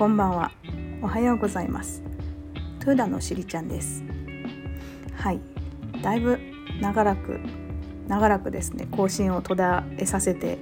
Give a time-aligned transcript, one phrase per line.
[0.00, 0.50] こんばんは。
[1.02, 2.02] おはようございます。
[2.78, 4.02] トゥーダのしりちゃんです。
[5.14, 5.40] はい。
[6.00, 6.38] だいぶ
[6.80, 7.38] 長らく
[8.08, 8.88] 長らくですね。
[8.90, 9.68] 更新を途絶
[9.98, 10.56] えさせて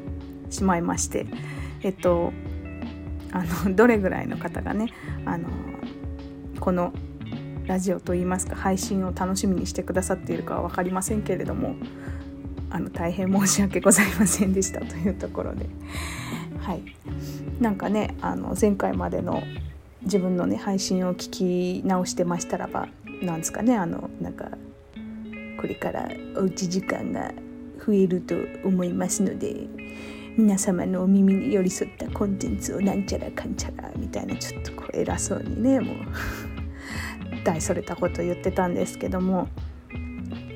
[0.51, 1.29] しまいまして。
[1.85, 2.33] えっと
[3.31, 4.89] あのどれぐらいの方がね
[5.25, 5.49] あの
[6.59, 6.93] この
[7.69, 11.77] ラジオといいますか配信を楽しみにしてくださっているかは分かりませんけれども
[12.71, 15.67] あの大変申し訳ございませんでしたというところで。
[16.69, 16.83] はい
[17.61, 19.43] なんかねあの前回までの
[20.03, 22.89] 自分のね配信を聞き直してましたらば
[23.23, 24.51] なんですかねあのなんか
[25.59, 27.33] これからおうち時間が
[27.87, 29.67] 増えると思いますので
[30.37, 35.97] 皆様のお耳に寄り添ったコンテンツをなんちゃらかんちゃらみたいなちょっとこう偉そうにねもう
[37.45, 39.49] 大それたこと言ってたんですけども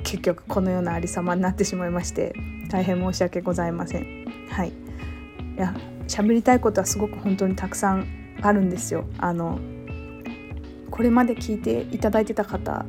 [0.05, 2.35] 結局このようなありさまになってしまいまして
[2.69, 4.27] 大変申し訳ございません。
[4.51, 4.73] はい、い
[5.57, 5.75] や
[6.13, 8.07] 喋りたいことはすごく本当にたくさん
[8.43, 9.07] あるんですよ。
[9.19, 9.59] あの
[10.91, 12.85] これまで聞いていただいてた方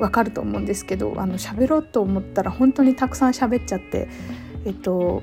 [0.00, 4.08] わかると思うんですけどあの喋ろうと思ったら本当にたくさん喋っちゃって
[4.64, 5.22] えっと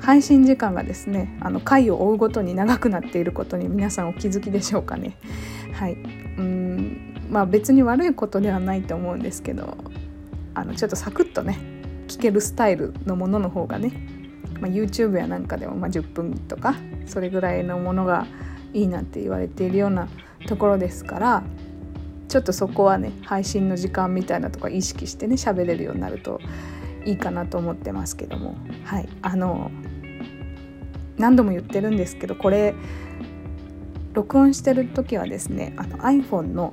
[0.00, 5.16] 配信時間がですねあの回を追うごとに長くなっていることに皆さんお気づきでしょうかね。
[5.74, 9.78] はいうんまあ別に悪いことではないと思うんですけど
[10.54, 11.58] あのちょっとサクッとね
[12.08, 13.92] 聞けるスタイルのものの方がね、
[14.60, 16.74] まあ、YouTube やなんかでもま10分とか
[17.06, 18.26] それぐらいのものが
[18.72, 20.08] いいなって言われているような
[20.46, 21.42] ところですから
[22.28, 26.40] ちょっとそこはね配信の時間みたいなとか意識してね喋れるようになると
[27.04, 28.56] いいかなと思ってますけども。
[28.84, 29.08] はい。
[29.22, 29.70] あの
[31.16, 32.74] 何度も言ってるんですけどこれ
[34.14, 36.72] 録音してる時はですねあの iPhone の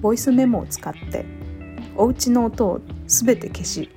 [0.00, 1.24] ボイスメモを使って
[1.96, 3.90] お家の音を全て消し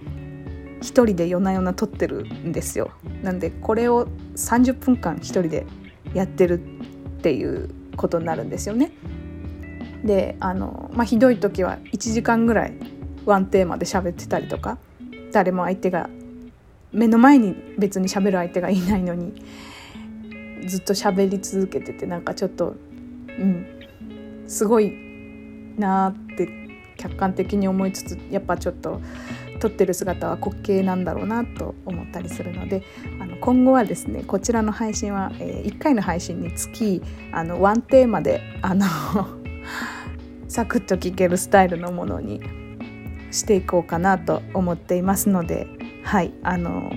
[0.82, 2.92] 一人で夜な夜な撮ってるんですよ
[3.24, 5.66] なんでこれを30分間一人で
[6.14, 8.92] やってるっていうことになるんですよね。
[10.04, 12.74] であの、まあ、ひどい時は1時間ぐらい
[13.26, 14.80] ワンテーマで喋ってたりとか
[15.32, 16.10] 誰も相手が
[16.92, 19.34] 目の前に別に喋る相手がいないのに
[20.68, 22.76] ずっと喋り続けててなんかちょっと
[23.28, 23.68] うん
[24.48, 24.92] すごい
[25.78, 26.50] なって
[26.98, 29.02] 客観的に思いつつやっぱちょっと
[29.62, 32.84] 撮ってる姿は滑稽なんだろうなと思ったりするので
[33.20, 37.02] あの今後はですねこちらの配信は、えー、1回の配信につき
[37.32, 38.86] あのワンテーマであの
[40.50, 42.42] サクッと聴けるスタイルのものに
[43.30, 45.68] していこうかなと思っていますので
[46.04, 46.92] はいあの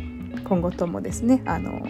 [0.45, 1.87] 今後ともですねあの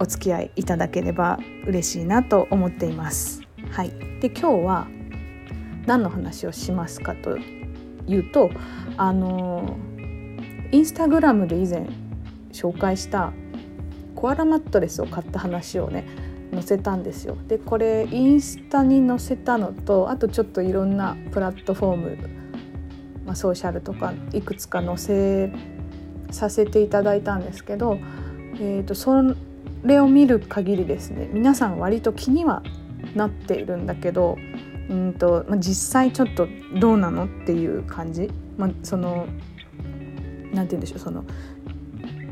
[0.00, 3.42] お付き合いいただければ嬉しいなと思っています。
[3.72, 3.90] はい、
[4.20, 4.86] で今日は
[5.86, 7.36] 何の話をしますかと
[8.08, 8.50] いうと
[8.96, 9.76] あの
[10.72, 11.88] インスタグラムで以前
[12.52, 13.32] 紹介した
[14.14, 16.04] コアラマットレスを買った話をね
[16.52, 17.36] 載せたんですよ。
[17.46, 22.18] でこれインスタに載せたのとあとちょっといろんなプラットフォーム、
[23.24, 25.52] まあ、ソーシャルとかいくつか載せ
[26.30, 27.98] させていただいたんですけど、
[28.54, 29.22] えーと、そ
[29.84, 32.62] れを見る限りですね皆さん割と気には
[33.14, 34.36] なっているんだけど
[34.94, 39.26] んと、まあ、実際ちょっとどうなのっていう感じ、まあ、その
[40.52, 40.98] なんて言うんでしょう？
[40.98, 41.24] その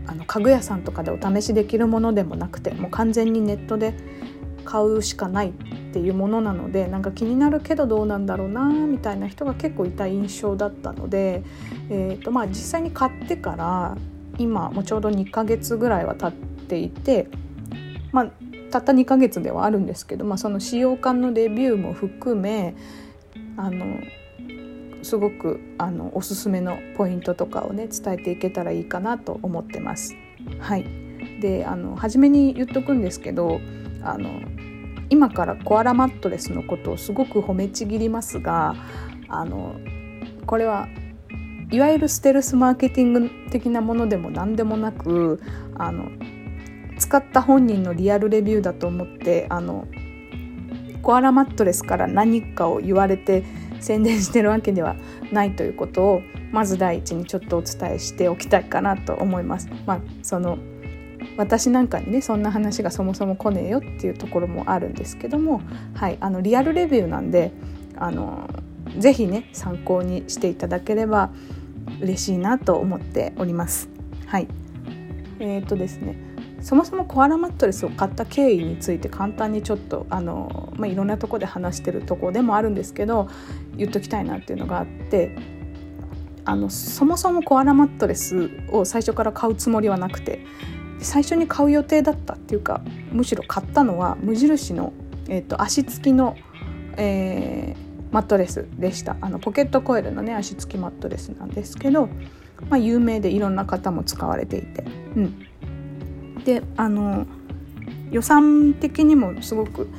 [0.07, 3.95] あの家具屋さんとかでお試しできるものでもなくてもう完全にネットで
[4.65, 5.53] 買うしかないっ
[5.93, 11.43] ていうものなのでなんか気になるけどどうなんだろうなみたいな人が結構いた印象だったので、
[11.91, 13.97] えーとまあ、実際に買ってから
[14.39, 16.33] 今もうちょうど2ヶ月ぐらいは経っ
[16.67, 17.29] ていて、
[18.13, 18.31] まあ、
[18.71, 22.75] たった2ヶ月ではあるんですけど、まあ、その使用感のレビューも含め
[23.57, 23.99] あの
[25.03, 30.17] すごくあのおすすめのポイントとかをね伝えていけたらいいかなと思ってます。
[30.59, 30.85] はい、
[31.41, 33.61] であの初めに言っとくんですけど
[34.03, 34.41] あの
[35.09, 38.75] 今からコアラマットレスのことをすごく褒めちぎりますが
[39.29, 39.77] あの
[40.47, 40.89] これは
[41.71, 45.41] いわゆるステルスマーケティング的なものでも何でもなく
[45.75, 46.09] あの
[46.99, 49.87] 使った本人のリアルレビューだと思ってあの
[51.03, 53.45] コアラマットレスから何かを言われて
[53.81, 54.97] 宣伝してるわけでは
[55.31, 59.69] ないということをまず第一にちょっとお伝えしておきたいかなと思います。
[59.87, 60.59] まあ、その
[61.37, 65.61] 私なんかにねそんな話がそもそも来ねえよっていうところもあるんですけども、
[65.95, 67.53] はい、あのリアルレビューなんで
[67.97, 68.49] あの
[68.99, 71.31] ぜひね参考にしていただければ
[72.01, 73.89] 嬉しいなと思っております。
[74.27, 74.49] はい
[75.39, 76.26] えーとですね
[76.67, 83.29] そもそもコアラマットレスを買った経緯について簡単にちょっとあの、まあ、いろんなとこで話してるとこでもあるんですけど
[83.77, 85.39] 言っときたいなっていうのがあって
[86.45, 90.45] あのそもそもコアラマットレスを最初から買うつもりはなくて
[90.99, 92.81] 最初に買う予定だったっていうか
[93.13, 94.93] むしろ買ったのは無印の、
[95.29, 96.37] えーと、足つきの、
[96.97, 99.17] えー、マットレスでした。
[99.21, 102.09] あのポケットコイルのね足つきマットレスなんですけど、
[102.69, 104.83] まあ、有名でいろんな方も使われていて、
[105.15, 105.47] うん、
[106.47, 107.27] であの
[108.13, 109.91] 予算的にもすごく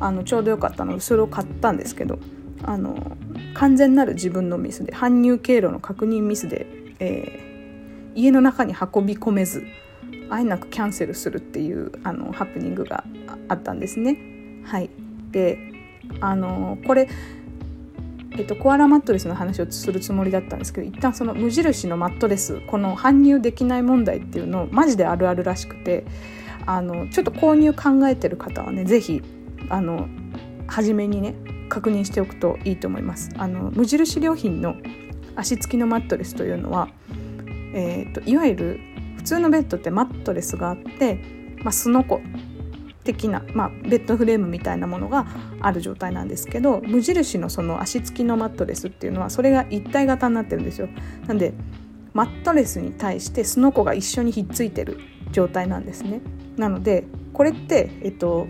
[0.00, 2.18] あのちょうどよかったのでそれを買ったんですけど
[2.64, 3.16] あの
[3.54, 6.66] 完全なる自分のミスで搬入経路の確認ミスで、
[6.98, 9.64] えー、家の中に運び込めず
[10.30, 13.04] あえなくキャンセルするっていうあのハプニングが
[13.48, 14.18] あったんですね。
[14.64, 14.90] はい、
[15.30, 15.58] で
[16.20, 17.08] あのこれ
[18.36, 26.04] えっと、コアラマットレスの話をするつもりだったんですけど一旦その無印のマットレスこの搬入できない問題っていうのをマジであるあるらしくて
[26.66, 29.22] あのちょっと購入考えてる方はね是非
[29.68, 30.08] あの
[30.66, 31.34] 初めにね
[31.68, 33.30] 確認しておくといいと思います。
[33.36, 34.76] あの無印良品の
[35.36, 36.88] 足つきのマットレスというのは、
[37.74, 38.80] えーといわゆる
[39.16, 41.18] 普通のベッドってマットレスがあって、
[41.62, 42.20] まあ、スノコ
[43.04, 45.26] 的な、まあ、ベッドフレームみたいなものが
[45.60, 50.88] ある状態なんですけど無印のその足つきのマットレスっていうのはそれが一体型になってるんですよ。
[51.26, 51.52] なんで
[52.12, 55.00] マットレスに対してすのこが一緒にひっついてる
[55.32, 56.20] 状態なんですね。
[56.56, 58.46] なのでこれって、えっと、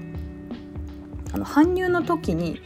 [1.32, 2.60] あの搬入の時に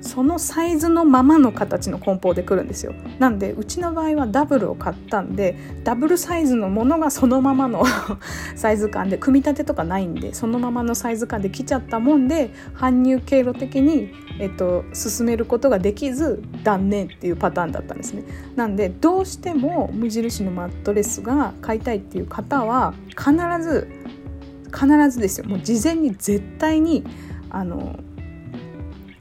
[0.00, 2.94] そのサイズのままの形の梱包でくるんですよ。
[3.18, 7.84] なんでうちの場合はダブルを買ったんでダブルサイズのものがそのままの
[8.54, 18.22] サイズ感で組み立てとかないんでそのままのサイズ感で来ちゃったもんで搬入経路的に、えっと、進めることができず断念っていうパターンだったんですね。
[18.54, 23.88] なんでどうしても無印のマットレスが買いたいっていう方は必ず
[24.72, 25.46] 必ずですよ。
[25.48, 27.04] もう事前に絶対に
[27.50, 27.98] あの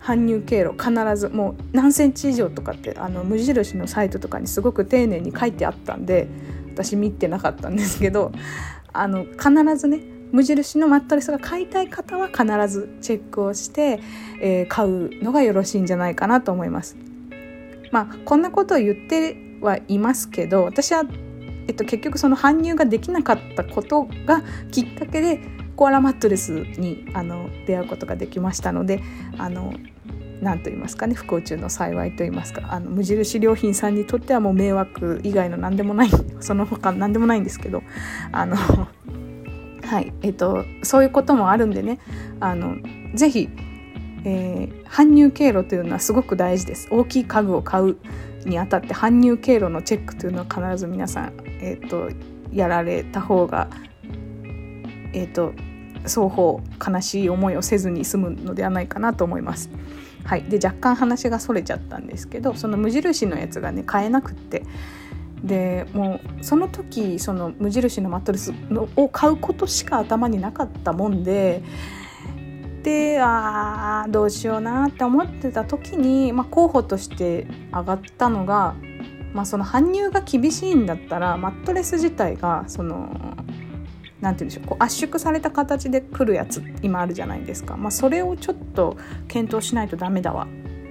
[0.08, 6.30] 搬入経路必ずもう何センチ以上とかってあの無印のサイトとかにすごく丁寧に書いてあったんで
[6.72, 8.32] 私見てなかったんですけど
[8.94, 10.00] あの必ずね
[10.32, 14.00] 無印のマットレスが買いたい方は必ずチェックをして、
[14.40, 16.96] えー、買うのがよろしいんじゃないかなと思います。
[17.92, 21.04] まあこんなことを言ってはいますけど私は、
[21.68, 25.42] えっと、結局その搬入ができなかったことがきっかけで
[25.76, 29.02] コアラマットレスにあの出会うことができましたので
[29.38, 29.74] あの
[30.42, 37.84] 何と言いますかね不幸中の幸いと言いますかあの無印良品さんにとってはもう迷惑以外の何でもない その他何でもないんですけど
[38.32, 38.56] あの
[39.84, 42.00] はいえっとそういうこともあるんでね
[42.40, 42.76] あの
[43.16, 43.50] ぜひ、
[44.26, 47.98] えー、搬入経路というのはすごく大事です大きい家具を買う
[48.46, 52.10] にあたって搬入経路のチェックというのは必ず皆さん、えーと、
[52.52, 53.68] やられた方が
[55.14, 55.54] えっ、と
[56.04, 59.70] 双方悲しい思いをせずに済むのではないかなと思います。
[60.28, 64.64] はい、で若干話がそれちゃったんですけどその無印のやつがね買えなくって。
[65.44, 71.62] でもうその時その無印のマットレスのを買うことしか頭になかったもんで
[72.82, 78.76] であーどうしようなって思ってた時に、まあ、候補として上がったのが、
[79.32, 83.38] まあ、その搬入が厳しいんだったらマットレス自体がその
[84.22, 90.48] なんて言うんでしょうこう圧縮された形で来るやつ今あるじゃないですか、まあ、それをちょっと検討しないとダメだわ。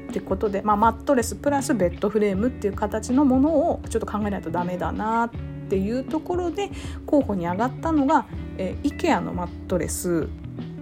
[0.09, 5.31] ってことで、まあ、マットレスプラスベッドフレームっていう形のものをちょっと考えないとダメだなっ
[5.69, 6.71] ていうところで
[7.05, 10.29] 候補に上がったのが、えー、IKEA のマットレス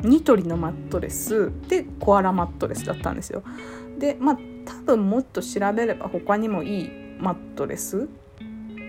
[0.02, 3.42] ニトリのマットレスでコアラマットレスだったんですよ。
[3.98, 8.08] でまあ多分もっと調べれば他にもいいマットレス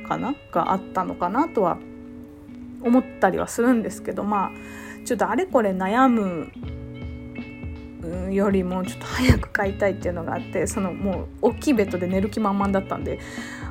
[0.08, 0.36] かな？
[0.52, 1.78] があったのかなとは
[2.86, 4.52] 思ったりはするんですけどまあ
[5.06, 6.52] ちょっとあれこれ悩む
[8.32, 13.20] よりもちょっと早く買いたいっていうのがあってそのもう大きいベッドで寝る気満々だったんで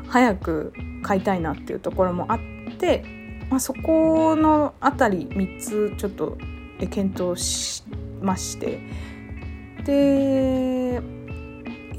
[0.09, 2.39] 早く買いたいなっていうところもあっ
[2.79, 3.05] て、
[3.51, 6.37] まあ、そこの辺り3つちょっと
[6.79, 7.85] 検討し
[8.21, 8.81] まして
[9.85, 11.03] で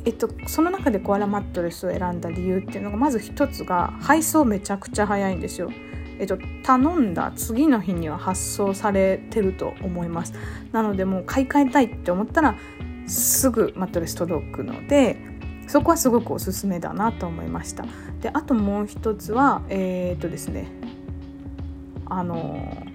[0.07, 5.71] えっと、その中でコアラマットレスを選んだ理由っていうのがまず一つが配送めちゃくちゃ早いんですよ。
[6.19, 10.33] えっと、頼んだ次の日には発送されてると思います。
[10.71, 12.55] なのでもう買い替えたいって思ったら
[13.07, 15.17] すぐマットレス届くので
[15.67, 17.85] そこはすごくおすすめだなと思いました。
[18.21, 20.67] であともう一つはえー、っとですね
[22.05, 22.85] あの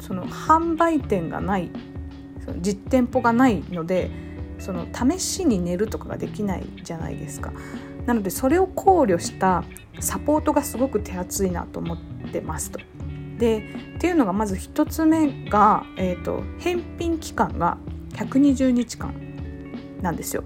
[0.00, 1.70] その販売店がない
[2.44, 4.10] その実店舗がないので
[4.58, 7.52] その試しに寝るとかができないじゃないですか。
[8.06, 9.64] なのでそれを考慮した
[10.00, 11.98] サポートがすごく手厚いなと思っ
[12.32, 12.80] てますと。
[13.38, 13.58] で
[13.96, 17.76] っていうのがまず1つ目が、えーと、返品期間が
[18.12, 19.12] 120日間
[20.00, 20.44] なんですよ。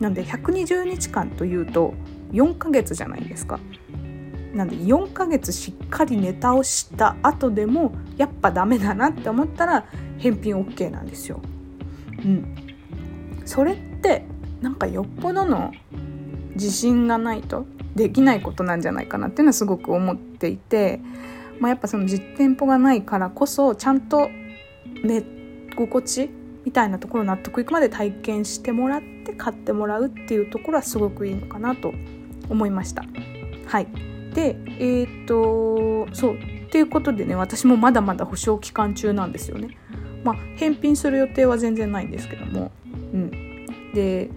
[0.00, 1.94] なんで120日間というと
[2.32, 3.58] 4ヶ月じゃないですか。
[4.54, 9.86] なんで4ヶ月しっかり寝倒した後でもやっぱダメだなって思ったら
[10.18, 11.40] 返品 OK なんですよ。
[12.24, 12.56] うん、
[13.44, 14.24] それって
[14.60, 15.72] なんかよっぽどの
[16.60, 21.00] 自信がないとできないことなんじゃないかなっていうのはすごく思っていて、
[21.58, 24.28] まあ、やっぱその実店舗がないからこそちゃんと
[25.02, 25.22] 寝
[25.74, 26.30] 心地
[26.64, 31.94] みたいなところ納得いくまで体験してもらって買ってもらうっていうところはすごくいいのかなと
[32.48, 33.04] 思いました。
[33.66, 33.86] はい
[34.34, 39.76] でえー、っとそうっていうことでね私もまだまだ保証期間中なんですよね。
[40.22, 42.70] まあ返品する予定は全然ないんですけども、
[43.12, 44.30] うん、で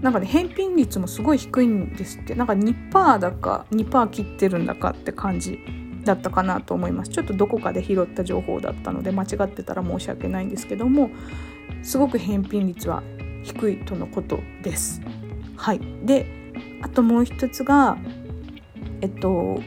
[0.00, 5.58] なんかね返品率もすごい低いんですってなんか2%だか2%切ってるんだかって感じ
[6.04, 11.10] だったかなと思いますちょっとどこかで拾った情報だったので間違ってたら申し訳ないんですけども
[11.82, 13.02] すごく返品率は
[13.42, 15.00] 低いとのことです。
[15.56, 16.26] はい、で
[16.82, 17.96] あともう一つが
[19.00, 19.60] えっと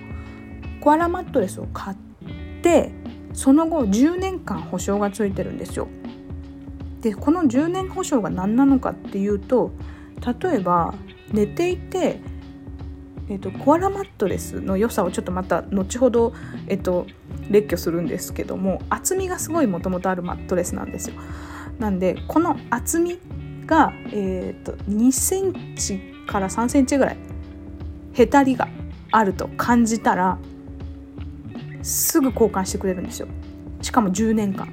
[0.79, 1.97] コアラマットレスを買っ
[2.61, 2.91] て
[3.33, 5.87] その後10年間保証がついてるんですよ。
[7.01, 9.71] でこの10年保証が何なのかっていうと
[10.41, 10.93] 例えば
[11.31, 12.19] 寝ていて、
[13.29, 16.33] えっと、コアラマットレスの良さをちょっとまた後ほど、
[16.67, 17.07] えっと、
[17.49, 21.15] 列挙するんですけども厚みがすごいもともとあるマットレスなんですよ。
[21.79, 23.19] なんでこの厚み
[23.65, 27.17] が、えーと、2センチから3センチぐらい
[28.13, 28.67] へたりが
[29.11, 30.37] あると感じたら
[31.81, 33.27] すぐ交換してくれるんですよ
[33.81, 34.67] しかも10年間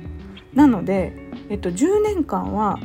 [0.55, 1.13] なので、
[1.49, 2.79] えっと、10年間は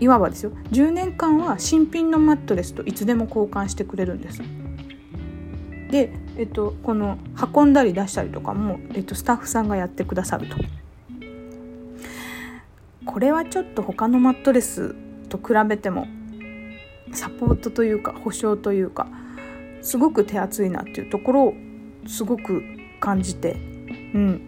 [0.00, 0.52] いわばですよ。
[0.70, 4.42] 10年間は新品のマットレスといつでも交換してくれるんです。
[5.90, 7.18] で、えっと、この
[7.54, 10.56] 運んだり出したりとかも、えっと、スタッフさんがやってくださると。
[13.06, 14.94] これはちょっと他のマットレス
[15.28, 16.06] と比べても
[17.12, 19.06] サポートというか保証というか
[19.80, 21.54] すごく手厚いなっていうところを
[22.06, 22.62] すごく
[23.00, 23.52] 感じて。
[24.14, 24.40] うん。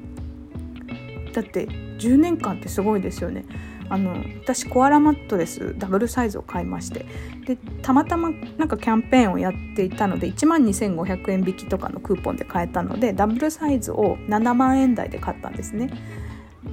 [1.33, 3.45] だって10年間ってすごいですよね。
[3.91, 7.07] あの私コアラマットレスダブルサイズを買いまして
[7.47, 15.91] でたまたまなんかキャンペーンをやっていたので1万2500円引きとかのクーポンで買えたのでダブルサイズを7万円台で買ったんですね。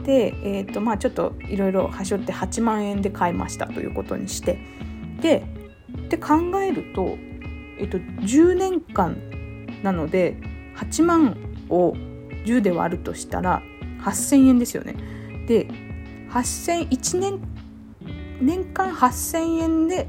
[0.03, 4.59] で、えーとまあ、ちょっといろいろはしょって8万円で買いましたということにして
[5.21, 5.45] で
[6.09, 7.17] で考えると,、
[7.79, 9.17] えーと、10年間
[9.83, 10.37] なので
[10.75, 11.37] 8万
[11.69, 11.93] を
[12.45, 13.61] 10で割るとしたら
[14.01, 14.95] 8,000円ですよね。
[15.47, 15.67] で
[16.35, 17.39] 8001年
[18.41, 20.07] 年間8,000円で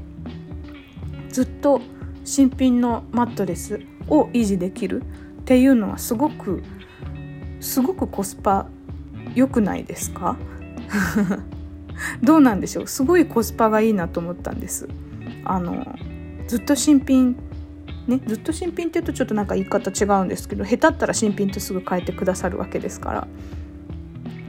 [1.29, 1.79] ずっと
[2.25, 3.79] 新品のマットレス
[4.09, 6.61] を維持できるっていうのはすごく
[7.61, 8.67] すごくコスパ
[9.35, 10.35] 良くないですか？
[12.21, 12.87] どうなんでしょう？
[12.87, 14.89] すごいコスパがいいなと思ったんです。
[15.45, 15.97] あの
[16.47, 17.37] ずっと新品
[18.05, 23.27] ねずっと新品って言うとちょっとなんか言い方違うんですけど下手ったら新品とすぐ変えてくださるわけですから。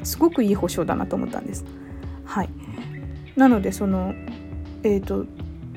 [0.03, 1.65] すごくいい保証だなと思ったんです。
[2.25, 2.51] はい、
[3.37, 4.15] なのでその、
[4.83, 5.25] えーと、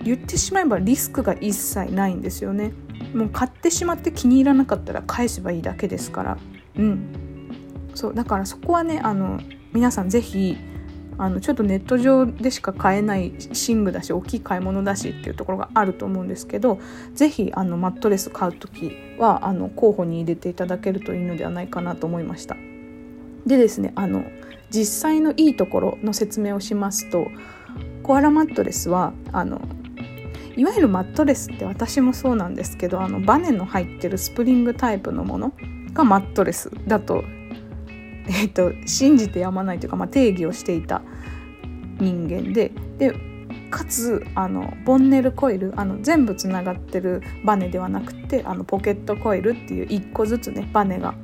[0.04, 2.74] 言ってしまえばリスクが一切ないんですよね。
[3.14, 6.38] もう買ってしまって気に入らなかったら返せばいいだけですから。
[6.78, 7.00] うん、
[7.94, 9.40] そうだからそこはねあの
[9.74, 10.58] 皆さん是非
[11.18, 13.34] あのちょっとネット上でしか買えない
[13.68, 16.80] 寝具だし大きい買い物だしっていうところがあると思うんですけど
[17.14, 22.56] 是非マットレス買う時はあの候補に入れていただけるといいのではないかなと思いました。
[23.46, 24.24] でですねあの
[24.70, 27.28] 実際のいいところの説明をしますと
[28.04, 29.62] コアラマットレスはあの
[30.56, 35.54] いわゆるマットレスって私もそうなんですけどあのバネの入ってるスプリングタイプのもの
[35.94, 37.24] がマットレスだと,、
[38.28, 41.02] えーと、信じてやまないというか、まあ、定義をしていた
[42.00, 43.14] 人間でで
[43.70, 51.16] かつあのボンネルコイルあの全部つながってるバネではなくてあのポケットコイルっていう1個ずつねバネが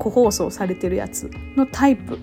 [0.00, 2.18] 個包装されてるやつのタイプ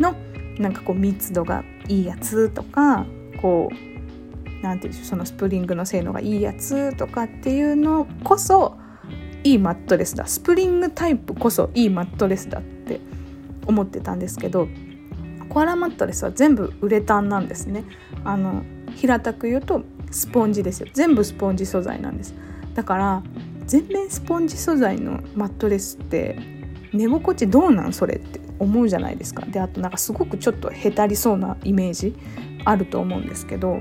[0.00, 0.14] の
[0.58, 3.06] なんかこう密度がいいやつとか
[3.40, 8.76] こうなんていうんでしょうそのスプリングの性能がいいやつとかっていうのこそ
[9.44, 10.26] いいマットレスだ。
[10.26, 13.00] スプリングタイプこそいいマットレスだって
[13.66, 14.68] 思ってたんですけど
[15.48, 17.84] コアラマットレスは全部ウレタンなんですね。
[18.24, 18.62] あの
[18.94, 20.88] 平たく言うとスポンジですよ。
[20.94, 22.34] 全部スポンジ素材なんです。
[22.74, 23.22] だから
[23.66, 26.61] 全面スポンジ素材のマットレスって
[26.92, 32.14] 寝心地どうなんそれって思うじゃないですかであとなんかすごくちょっとへたりそうなイメージ
[32.64, 33.80] あると思うんですけど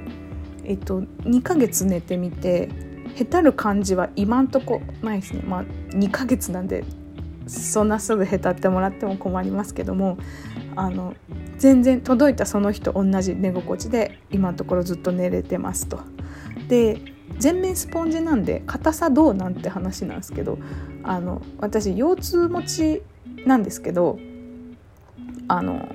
[0.64, 2.70] えっと2ヶ月寝てみて
[3.16, 6.84] へたる感じは今んとこないですねまあ2ヶ月なんで
[7.48, 10.18] そんなすぐへたってもらっても困りますけども
[10.76, 11.16] あの
[11.58, 16.00] 全然届いたその日と同じ寝心地で今のところずっと寝れてますと。
[16.68, 17.02] で
[17.38, 20.58] 全面スポンジなんで硬さどうなんて話なんですけど
[21.04, 23.04] あの私腰痛持ち
[23.46, 24.20] なんですけど
[25.48, 25.88] あの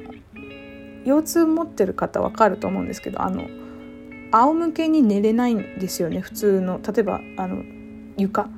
[1.04, 3.48] 腰痛持ってる方わかると思うんですけどあの
[4.32, 6.80] 仰向けに寝れないんですよね普通の。
[6.82, 7.62] 例えばあの
[8.16, 8.48] 床。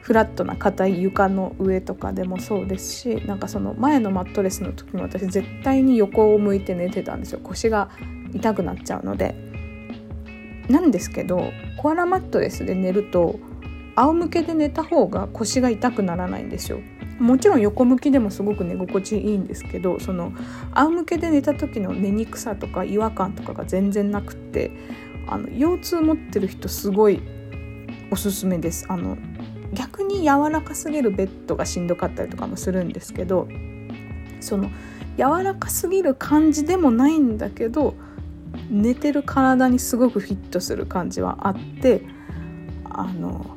[0.00, 7.40] フラットな硬い床の上とかでもそうですしなんかその前のマットレスの時も私絶対に横を向いて寝てたんですよ。
[7.42, 7.88] 腰が
[8.34, 9.53] 痛くなっちゃうので。
[10.68, 13.38] なんですけどコアラマットレスで寝ると
[13.96, 16.80] 仰向けで寝た方が腰が痛くならないんですよ。
[17.18, 20.32] もちろん横向きでもすごく寝心地いいんですけどその
[20.72, 24.72] 仰向けで寝た時の寝にくさとか違和感とかが全然なくって
[25.28, 27.22] あの腰痛持ってる人すごい
[28.10, 28.86] おすすめです。
[28.88, 29.16] あの
[29.72, 33.48] 逆に柔らかすぎるベッドがしんどかったりとかもするんですけど
[34.40, 34.70] その
[35.16, 37.94] 柔らかすぎる感じでもないんだけど
[38.70, 42.02] 寝てる体にすごくフィットする感じはあって
[42.84, 43.56] あの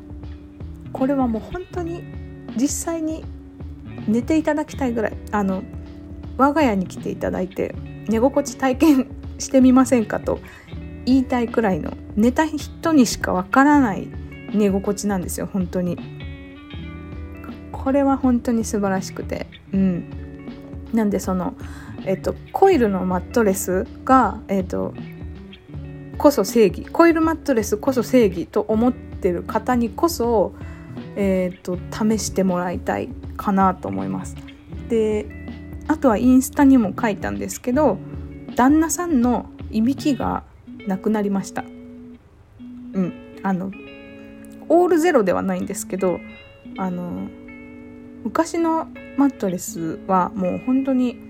[0.93, 2.03] これはもう本当に
[2.55, 3.23] 実際に
[4.07, 5.63] 寝ていただきたいぐらいあの
[6.37, 7.75] 我が家に来ていただいて
[8.07, 10.39] 寝心地体験してみませんかと
[11.05, 14.07] 言いたいくらいの寝た人にしかわからない
[14.53, 15.97] 寝心地なんですよ本当に。
[17.71, 19.47] これは本当に素晴らしくて。
[19.73, 20.09] うん。
[20.93, 21.53] なんでその
[22.07, 24.93] えっとコイルのマットレスがえっと
[26.17, 30.53] こそ正義コイルマットレスこそ正義と思ってる方にこそ、
[31.15, 34.35] えーと、試してもらいたいかなと思います。
[34.89, 35.27] で
[35.87, 37.97] あとはインスタにも書いたんですけど
[38.55, 40.43] 旦那さんのいびきが
[40.87, 41.63] なくなりました。
[42.93, 43.71] うんあの
[44.69, 46.19] オールゼロではないんですけど
[46.77, 47.27] あの
[48.23, 48.87] 昔の
[49.17, 51.26] マットレスはもう本当に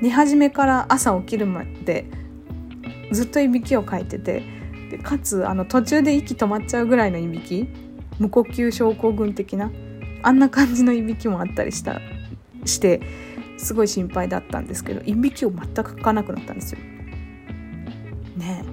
[0.00, 2.04] 寝始めから朝起きるまで
[3.12, 4.42] ずっといびきをかいてて
[4.90, 7.68] でかつあの途中で息止まっちゃうぐらいのいびき
[8.18, 9.70] 無呼吸症候群的な
[10.22, 12.00] あんな感じのいびきもあったりした
[12.64, 13.00] して
[13.58, 16.78] すごい心配だったんですけどいびきを全くかかなくなったんですよ。
[18.36, 18.64] ね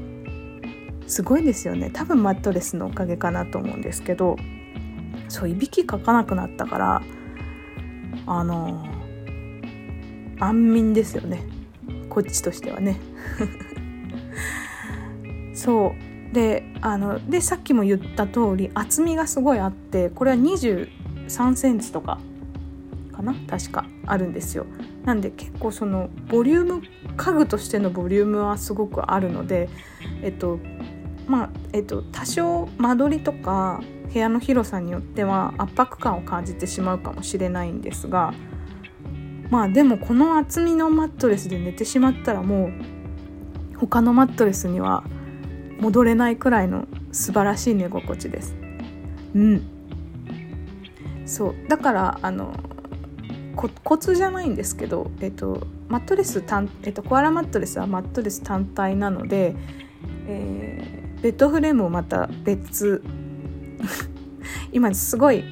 [1.07, 4.35] すごいですよね多分マットレスのおかげかなと思うんですけど
[5.29, 7.01] そういびきかかなくなったから
[8.25, 8.85] あの
[10.39, 11.43] 安眠ですよね。
[12.09, 12.99] こっちとしてはね。
[15.53, 15.95] そ
[16.31, 16.33] う。
[16.33, 20.89] であのでさっきも言った通り厚みがすごいあってこれは2
[21.27, 22.19] 3センチとか
[23.11, 23.35] かな？
[23.47, 24.65] 確かあるんですよ。
[25.05, 26.81] なんで結構そのボリューム
[27.15, 29.69] 家具としてのボリュームはすごくあるので
[30.21, 30.59] えっと
[31.27, 38.33] まあえっと多少間取りとか部屋の広さによっては圧迫感を感じてしまうかもしれないんですが
[39.53, 42.71] まあでもこの厚みのマットレスで寝てしまったらも
[43.75, 45.03] う他のマットレスには
[45.79, 48.55] 戻れないくらいの素晴らしい寝心地です。
[49.35, 49.61] うん。
[51.27, 51.55] そう。
[51.67, 52.55] だからあの
[53.83, 59.55] コツじゃないんですけど、えっと、マットレス単、えっと、コアラマットレスはマットレス単体なので、
[60.27, 63.03] えー、ベッドフレームをまた別。
[64.73, 65.43] 今すごい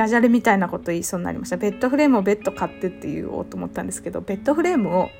[0.00, 1.58] ダジャレみたいなこと言いそうになりました。
[1.58, 5.10] ベッドフレームを別途買ってって言おうと思ったんですけどベッドフレームを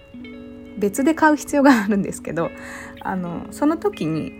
[0.79, 2.51] 別で買う必要があるんですけど
[3.03, 4.33] あのその時に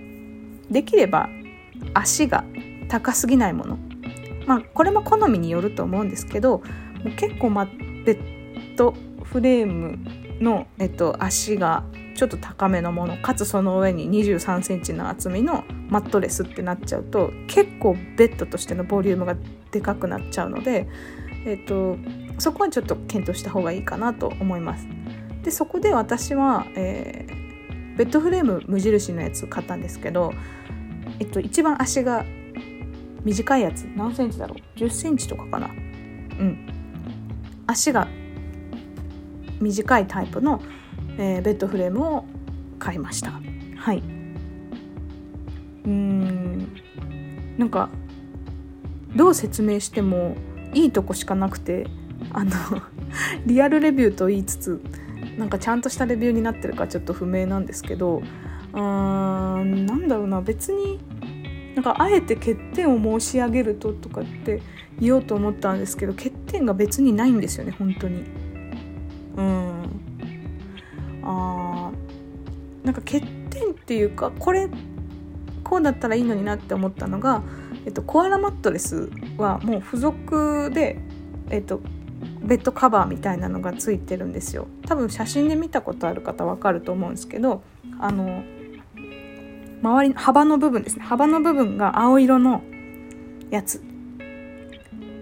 [0.71, 1.29] できれば
[1.93, 2.43] 足が
[2.89, 3.79] 高すぎないもの。
[4.47, 6.63] まあこれも好みによると思うんですけど
[7.19, 9.99] 結構、ま、ベッドフレーム
[10.41, 11.85] の、えっと、足が
[12.21, 19.37] ちょっと高めのものかつその上に2 3センチの厚みのマットレスってなっちゃうと結構ベッドとしてのボリュームが
[19.71, 20.87] でかくなっちゃうので、
[21.47, 21.97] えっと、
[22.39, 24.87] そこはちょっと検討した方がいいかなと思います。
[25.43, 30.35] でそこで私は、えー、ベッドフレーム無印のやつ買ったんですけど、
[31.21, 32.27] えっと、一番足が
[33.25, 35.69] 短いやつ何センチだろう？10センチとかかな？
[35.69, 36.67] うん。
[37.67, 38.09] 足が
[39.59, 40.61] 短いタイプの、
[41.21, 42.25] えー、ベッドフレームを
[42.79, 43.39] 買いました。
[43.77, 44.03] はい。
[45.85, 46.67] うん。
[47.59, 47.91] なんか
[49.15, 50.35] どう説明しても
[50.73, 51.87] いいとこしかなくて
[52.33, 52.51] あの
[53.45, 54.81] リアルレビューと言いつつ
[55.37, 58.23] なんかちゃんとしたレビューになってるかちょっと不明なんですけど
[58.73, 60.99] うーんなんだろうな別に
[61.75, 64.63] なんかあえて欠点を申し上げるととかって
[64.99, 68.25] 言おうと思ったんですけど欠点が別にないんですよね本当に。
[69.37, 69.70] うん。
[72.91, 74.69] なんか欠点っていうかこれ
[75.63, 77.45] こうだったらいいのになって思ったのが、
[77.87, 80.99] えっと、コアラマットレスはもう付属で、
[81.51, 81.81] えっと、
[82.43, 84.67] ベッドカバーみたいなのがついてるんですよ。
[84.87, 87.63] 多分写真で見たことある方わかると思うんですけど
[88.01, 88.43] あの
[89.83, 91.05] 周りの幅の部分ですね。
[91.05, 92.65] 幅の部分が青色の
[93.53, 93.81] やつ。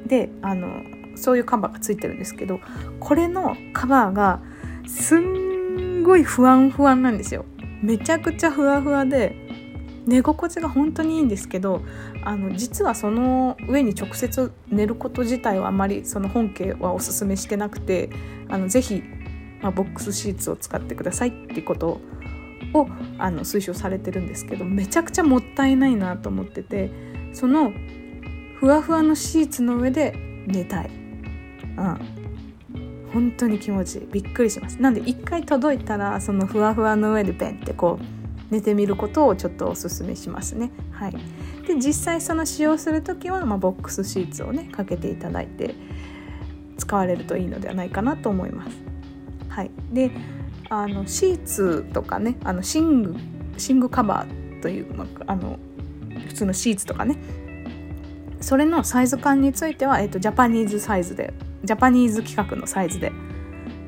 [0.06, 0.82] であの
[1.16, 2.60] そういうカバーがついてるんですけど
[2.98, 4.40] これのカバーが
[4.86, 7.44] すんごい不安不安なんですよ。
[7.82, 9.34] めちゃくちゃふわふわで
[10.06, 11.82] 寝心地が本当にいいんですけど
[12.24, 18.08] あの実はその上に直接寝ること自体はあまりその本家はおすすめしてなくて
[18.48, 19.02] あのぜひ、
[19.60, 22.00] まあ、ボックスシーツを使ってくださいっていうこと
[22.72, 22.88] を
[23.18, 26.90] あの推奨されてるんですけどめちゃくちゃもったいないなと思ってて
[27.34, 27.72] その
[28.58, 30.14] ふわふわのシーツの上で
[30.46, 30.90] 寝たい。
[31.76, 32.17] うん
[33.18, 34.06] 本当に気持ちいい。
[34.12, 34.80] びっくりします。
[34.80, 40.70] なんで一回届いたらそのふわふわの上でペンってこう寝てみることをちょっとおすすめしますね。
[40.92, 41.12] はい、
[41.66, 45.74] で実際その使用する時は、まあ、ボックスシーツをねかけていただいて
[46.76, 48.76] 使われるといいのではないかなと思います。
[49.48, 50.12] はい、で
[50.70, 53.16] あのシーツとかねあの寝具
[53.68, 55.58] 寝具カバーという、まあ、あの
[56.28, 57.18] 普通のシーツとかね。
[58.40, 63.12] それのサイズ感については、えーと、ジャパニーズサイズでジャパニーズ規格のサイズで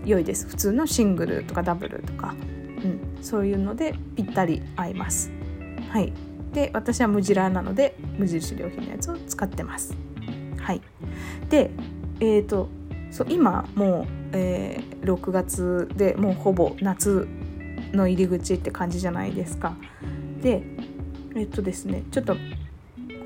[0.04, 2.34] 良いです普通のシングルとかダブルとか
[2.84, 5.30] うん、そういうのでぴったり合います。
[5.90, 6.12] はい、
[6.52, 9.94] で私はムジラーなので無印良品のやつを使ってます。
[10.58, 10.80] はい、
[11.48, 11.70] で、
[12.20, 12.68] えーと、
[13.10, 17.28] そう今もう、えー、6月でもうほぼ夏
[17.92, 19.76] の入り口って感じじゃないですか。
[20.42, 20.62] で
[21.34, 22.36] えっ、ー、とですねちょっと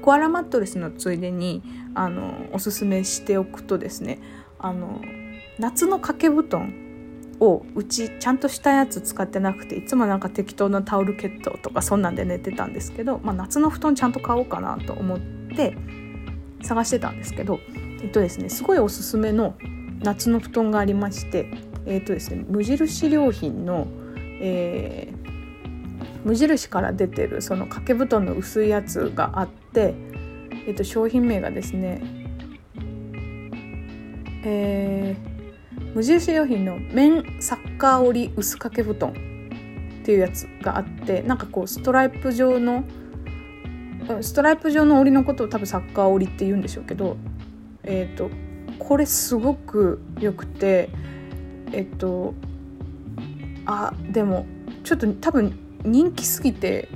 [0.04, 1.62] コアラマットレスのついでに
[1.94, 4.18] あのおすすめしておくとですね
[4.58, 5.00] あの
[5.58, 6.74] 夏の掛け布団
[7.40, 15.18] をうちちゃんとしたやつ使ってなくていつもなんか適当なタオルケットとかそんなんで寝てたんですけど、まあ、夏の布団ちゃんと買おうかなと思っ
[15.56, 15.74] て
[16.62, 17.58] 探してたんですけど
[18.02, 19.54] えっとですねすごいおすすめの
[20.02, 21.48] 夏の布団がありまして
[21.86, 23.88] えっとですね無印良品の、
[24.42, 32.02] えー、無印から出てるその掛け布団の薄いやつがあって、えっと、商品名がですね
[34.44, 35.34] えー
[35.94, 42.84] 無印良品の綿サッカー織薄掛け布団っていうやつがあってなんかこうストライプ状の
[44.20, 47.16] ストライプ状の織のことを多分サッカー織りって言うんでしょうけど
[47.84, 48.28] え、ー、と
[48.78, 50.90] これすごく良くて
[51.72, 52.34] えっ、と
[53.66, 54.46] あでも
[54.82, 56.88] ちょっと多分人気すぎて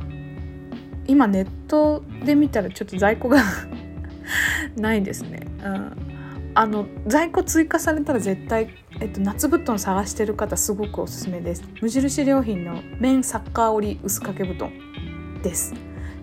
[1.09, 3.43] 今ネットで見たらちょっと在庫が
[4.77, 5.41] ないですね。
[5.65, 5.93] うん。
[6.55, 8.69] あの在庫追加されたら絶対、
[9.01, 11.65] えっと、夏布団探してる方すごくおすすめです。
[11.81, 14.71] 無印良品の綿サッカー織薄掛け布団
[15.43, 15.75] です。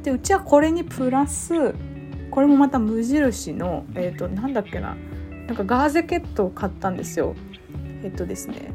[0.03, 1.73] でうちはこれにプラス
[2.29, 4.95] これもまた無印のえっとなんだっけな
[5.47, 7.33] なんかガーゼケットを買ったんですよ。
[8.03, 8.71] えっとですね。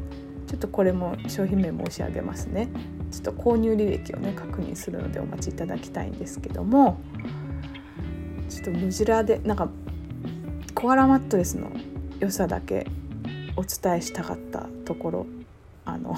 [0.47, 2.67] ちょっとこれも商品名申し上げますね。
[3.11, 6.99] ちょっと購入履歴をね確認するのでお待ちいただきたいんですけども
[8.49, 9.69] ちょっとムジラでなんか
[10.73, 11.71] コアラマットレスの
[12.19, 12.87] 良さだけ
[13.55, 15.25] お伝えしたかったところ
[15.85, 16.15] あの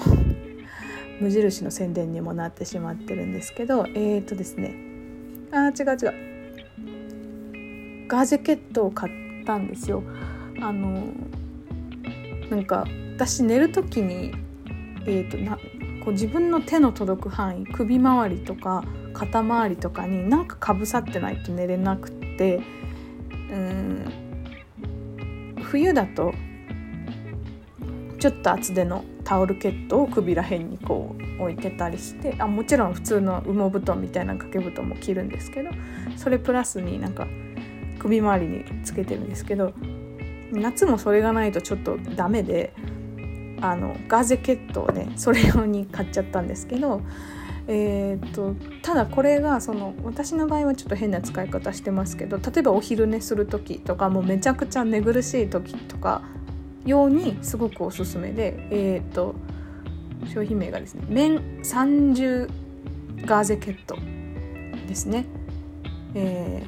[1.20, 4.74] 無印の宣伝にもなってしまってるんですけどえっ、ー、とですね。
[5.52, 5.96] あ違う違う。
[8.08, 10.02] ガーゼケットを買ったんですよ。
[10.60, 11.04] あの
[12.50, 12.84] なんか
[13.16, 14.32] 私寝る時に
[15.06, 15.58] えーと、な
[16.04, 22.60] こう自分の手の届く範囲首周りとか肩周りとかになんかかぶさってないと寝れなくって
[23.50, 24.24] うん
[25.62, 26.34] 冬だと
[28.18, 35.70] ちょっと厚手のタオルケットを首ら辺にこう置いてたりしてあもちろん普通の羽毛布団みたいな掛け布団も着るんですけど
[36.16, 37.26] それプラスになんか
[37.98, 39.72] 首周りにつけてるんですけど
[40.52, 42.72] 夏もそれがないとちょっとダメで
[43.70, 47.00] あのガーゼケットをねそれ用に買っちゃったんですけど
[47.66, 56.20] えーと、ただこれがその私の場合はちょっと変な使い方してますけど例えばお昼寝する時とかもうめちゃくちゃ寝苦しい時とか
[56.84, 59.34] 用にすごくおすすめで、えーと、
[60.26, 62.48] 商品名がですね綿三重
[63.24, 63.96] ガーゼケット
[64.86, 65.24] ですね、
[66.14, 66.62] え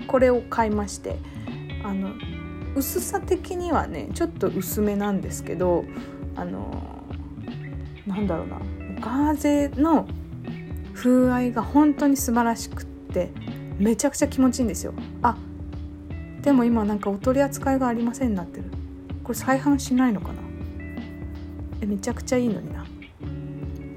[0.00, 1.16] ー、これを買いまして
[1.82, 2.10] あの
[2.76, 5.84] 薄さ的にはねちょっと薄めなんですけど
[6.36, 7.04] あの
[8.06, 8.58] なんだろうな
[9.00, 10.06] ガーゼの
[10.94, 13.30] 風合いが本当に素晴らしくって
[13.78, 14.92] めちゃくちゃ気持ちいいんですよ。
[15.22, 15.36] あ
[16.42, 18.64] でも今なんかお取り扱いがありませんなってる。
[19.22, 20.34] これ再販しないのかな？
[21.80, 22.86] えめちゃくちゃいいのにな。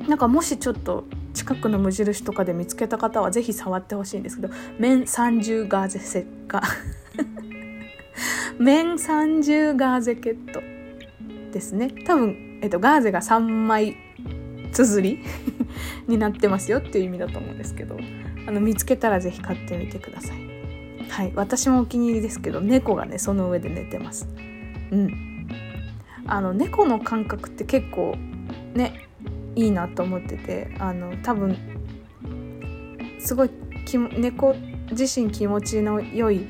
[0.07, 6.61] なんかもしちょっと近くの無印とかで見つけた方は是非触ってほしいんですけど綿30ガーゼセッカ
[8.61, 10.61] 綿30ガーゼケット
[11.51, 11.89] ですね。
[12.05, 13.97] 多分、えっと、ガーゼが3枚
[14.71, 15.19] 綴り
[16.07, 17.97] になってますよっていう意味だと思うんですけど
[18.47, 20.37] あの見つけたら是非買ってみてください。
[21.09, 21.31] はい。
[21.35, 24.29] 私もお気に入りですけど猫がねその上で寝てます。
[24.91, 25.47] うん。
[26.27, 28.15] あの猫の感覚って結構
[28.75, 29.07] ね
[29.55, 31.57] いいなと思っててあの多分
[33.17, 33.49] すごい
[34.19, 34.55] 猫
[34.91, 36.45] 自身気持ちの良い、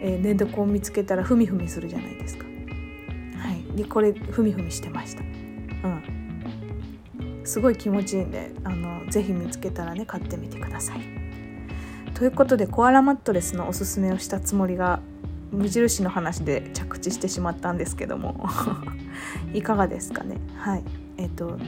[0.00, 2.44] えー、寝床を見つけたらふみふみするじゃないですか。
[2.44, 5.22] はい、でこれふみふみしてました。
[5.22, 11.00] うん、すごい気持ちいいんであのぜひ見つけたらね買ってみてください。
[12.14, 15.00] ということでコアラマットレスのおすすめをしたつもりが
[15.52, 18.46] 無印の話で着地してしまったんですけども
[19.52, 20.82] いかがですかねはい
[21.18, 21.58] えっ、ー、と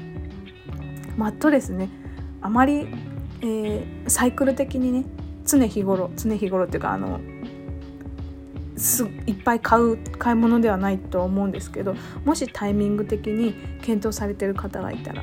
[1.17, 1.91] マットレスね
[2.41, 2.89] あまり、
[3.43, 5.05] えー、サイクル的にね
[5.45, 7.21] 常日頃常日頃っていうかあの
[8.79, 15.23] すいっぱい買う買い物ではないと思うんですけどもしタイミング的に検討されてる方がいたら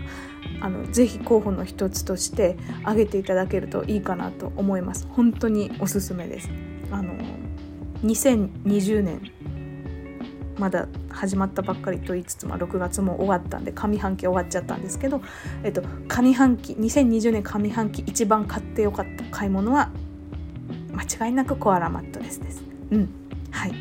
[0.62, 5.08] あのぜひ候補の一つとして挙げていただけるといいかなと思います。
[5.12, 6.50] 本当におすすめです。
[6.92, 7.14] あの
[8.04, 9.32] 2020年
[10.58, 15.22] まだ始まったばっかりと言いつつ、まあ、6月も終わったんで上半期終わっちゃったんですけど、
[15.64, 19.90] えっと、上半期2020年上半期一番買ってよかった買い物は
[20.94, 22.64] 間違いなくコアラマットレスです。
[22.92, 23.25] うん。
[23.56, 23.74] はい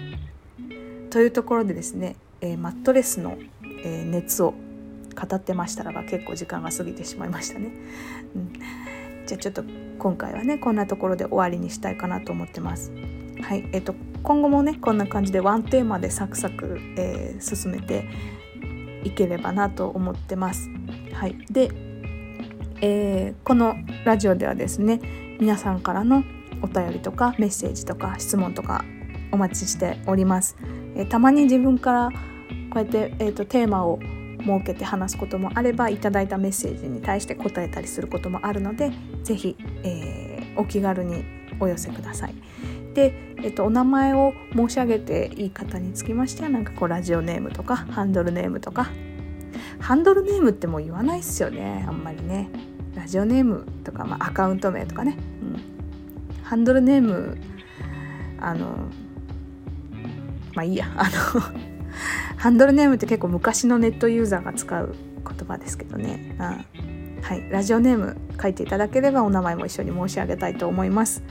[1.11, 3.37] というところでですね、えー、マットレスの、
[3.85, 4.53] えー、熱を
[5.15, 7.71] 語ってましたらば結構時間が過ぎてしまいましたね。
[8.35, 8.53] うん、
[9.27, 9.63] じゃあちょっと
[9.99, 12.91] 今回はねこんなところで終わりにしたいかなと思ってます。
[13.43, 18.07] はいえーと、今後もねこんな感じでワンテーマでサクサク、えー、進めて
[19.05, 20.69] いければなと思ってます。
[21.13, 21.71] はい、で、
[22.81, 25.01] えー、このラジオではですね
[25.39, 26.25] 皆さんからの
[26.61, 28.85] お便りとかメッセージとか質問とか
[29.35, 30.57] お待ちしております。
[30.95, 32.11] えー、たまに自分から
[32.71, 33.99] こうやって、えーと、テーマを
[34.39, 38.93] 設けて話すこともあればいただいたメッセージに対して答えたりすることもあるので
[39.25, 41.25] 是非、えー、お気軽に
[41.59, 42.35] お寄せください。
[42.95, 48.91] で、えっと、お名前を申し上げていい方につきましてはなんかこうラジオネームとかハンドルネームとか
[49.81, 52.51] ハンドルネームってもう言わないっすよねあんまりね
[52.95, 57.37] ラジオネームとか、まあ、アカウント名とかね、うん、ハンドルネーム
[58.39, 58.89] あの
[60.55, 61.11] まあいいやあの
[62.37, 64.95] ハンドルネームって結構昔のネットユーザーが使う
[65.27, 66.85] 言葉ですけどね、うん
[67.25, 71.23] はい、ラジオネーム書いていただければお名前も一緒に申し上げたいと思います。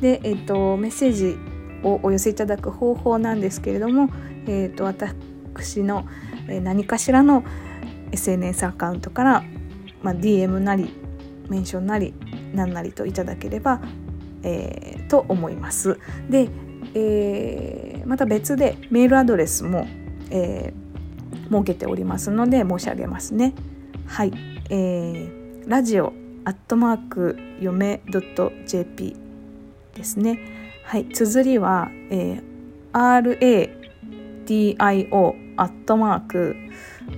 [0.00, 1.36] で、えっと、メッセージ
[1.82, 4.08] をお寄せいただく方法なんですけれども、
[4.46, 6.06] えっと、私の
[6.48, 7.44] 何かしらの
[8.12, 9.44] SNS アカウントから、
[10.02, 10.94] まあ、DM なり
[11.50, 12.14] メンションなり
[12.54, 13.82] 何なりといただければ、
[14.42, 15.98] えー、と思います。
[16.30, 16.48] で、
[16.94, 19.86] えー、また別でメールアドレスも、
[20.30, 23.54] えー、設けておりますので申し上げますね。
[24.06, 24.32] はい、
[24.70, 26.12] えー、ラジオ
[26.44, 28.00] アットマークよめ
[28.66, 29.16] .jp
[29.94, 30.38] ですね。
[30.84, 33.72] はい、綴りは、えー、
[34.44, 36.56] radio アットマーク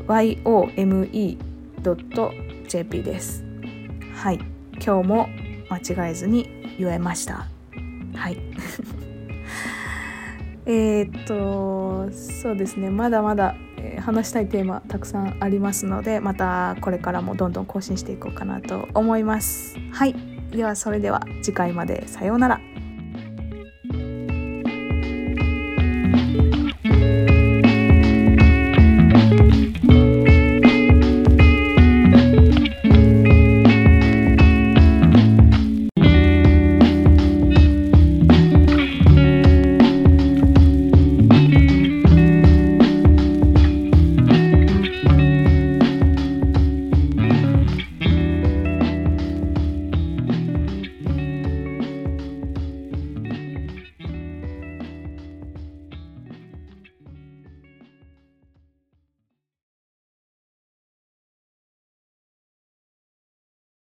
[0.07, 1.03] yome.jp
[3.03, 3.45] です。
[4.15, 4.39] はい、
[4.75, 5.29] 今日も
[5.71, 7.47] 間違えずに言えました。
[8.15, 8.39] はい。
[10.67, 13.55] えっとそうですねまだまだ、
[14.01, 19.77] 話したいテーマたくさんありますのでまたこれからもどんどん更新していこうかなと思います。
[19.93, 20.15] はい
[20.51, 22.74] ではそれでは次回までさようなら。